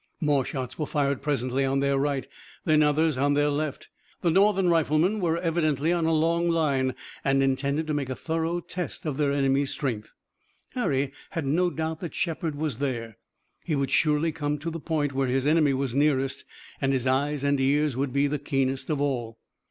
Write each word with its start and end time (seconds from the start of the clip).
More 0.19 0.43
shots 0.43 0.79
were 0.79 0.87
fired 0.87 1.21
presently 1.21 1.63
on 1.63 1.79
their 1.79 1.95
right, 1.95 2.23
and 2.65 2.81
then 2.81 2.81
others 2.81 3.19
on 3.19 3.35
their 3.35 3.49
left. 3.49 3.89
The 4.23 4.31
Northern 4.31 4.67
riflemen 4.67 5.19
were 5.19 5.37
evidently 5.37 5.93
on 5.93 6.07
a 6.07 6.11
long 6.11 6.49
line, 6.49 6.95
and 7.23 7.43
intended 7.43 7.85
to 7.85 7.93
make 7.93 8.09
a 8.09 8.15
thorough 8.15 8.61
test 8.61 9.05
of 9.05 9.17
their 9.17 9.31
enemy's 9.31 9.69
strength. 9.69 10.11
Harry 10.69 11.11
had 11.29 11.45
no 11.45 11.69
doubt 11.69 11.99
that 11.99 12.15
Shepard 12.15 12.55
was 12.55 12.79
there. 12.79 13.17
He 13.63 13.75
would 13.75 13.91
surely 13.91 14.31
come 14.31 14.57
to 14.57 14.71
the 14.71 14.79
point 14.79 15.13
where 15.13 15.27
his 15.27 15.45
enemy 15.45 15.75
was 15.75 15.93
nearest, 15.93 16.45
and 16.81 16.93
his 16.93 17.05
eyes 17.05 17.43
and 17.43 17.59
ears 17.59 17.95
would 17.95 18.11
be 18.11 18.25
the 18.25 18.39
keenest 18.39 18.89
of 18.89 18.99
all. 18.99 19.37